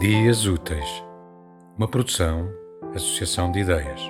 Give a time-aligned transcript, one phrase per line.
[0.00, 1.04] Ideias Úteis,
[1.76, 2.48] uma produção,
[2.94, 4.00] associação de ideias.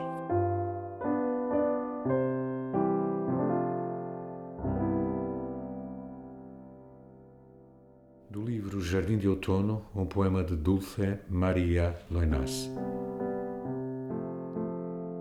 [8.29, 12.70] Do livro Jardim de Outono, um poema de Dulce Maria Loinas.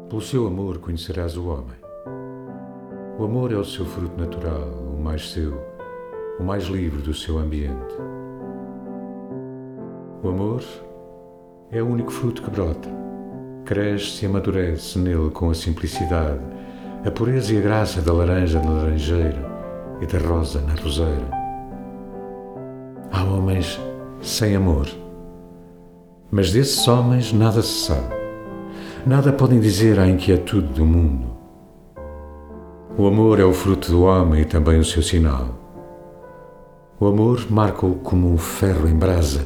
[0.09, 1.77] Pelo seu amor conhecerás o homem.
[3.17, 5.57] O amor é o seu fruto natural, o mais seu,
[6.37, 7.95] o mais livre do seu ambiente.
[10.23, 10.63] O amor
[11.71, 12.89] é o único fruto que brota.
[13.65, 16.39] Cresce e amadurece nele com a simplicidade,
[17.05, 19.45] a pureza e a graça da laranja na laranjeira
[20.01, 21.29] e da rosa na roseira.
[23.11, 23.79] Há homens
[24.19, 24.87] sem amor,
[26.31, 28.15] mas desses homens nada se sabe.
[29.05, 31.27] Nada podem dizer à inquietude do mundo.
[32.97, 35.49] O amor é o fruto do homem e também o seu sinal.
[36.99, 39.45] O amor marca-o como um ferro em brasa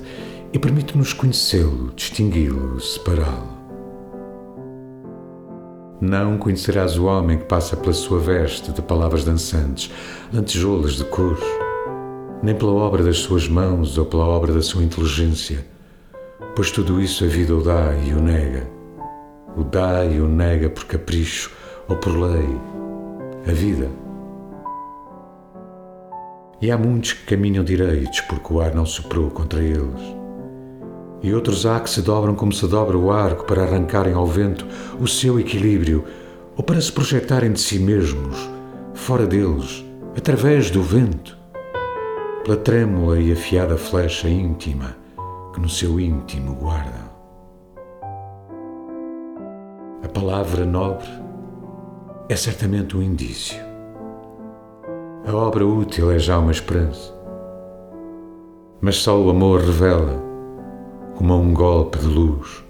[0.53, 3.61] e permite-nos conhecê-lo, distingui-lo, separá-lo.
[6.02, 9.91] Não conhecerás o homem que passa pela sua veste de palavras dançantes,
[10.33, 11.38] lantejoulas de cor,
[12.44, 15.66] nem pela obra das suas mãos ou pela obra da sua inteligência,
[16.55, 18.67] pois tudo isso a vida o dá e o nega.
[19.55, 21.52] O dá e o nega por capricho
[21.88, 22.59] ou por lei.
[23.47, 23.89] A vida.
[26.61, 30.20] E há muitos que caminham direitos porque o ar não soprou contra eles
[31.23, 34.66] e outros há que se dobram como se dobra o arco para arrancarem ao vento
[35.00, 36.03] o seu equilíbrio
[36.58, 38.50] ou para se projetarem de si mesmos,
[38.94, 39.86] fora deles,
[40.17, 41.38] através do vento,
[42.44, 44.95] pela trêmula e afiada flecha íntima
[45.53, 47.11] que no seu íntimo guardam.
[50.03, 51.08] A palavra nobre
[52.28, 53.59] é certamente um indício.
[55.25, 57.13] A obra útil é já uma esperança.
[58.81, 60.31] Mas só o amor revela
[61.22, 62.64] como a um golpe de luz,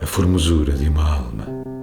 [0.00, 1.73] a formosura de uma alma.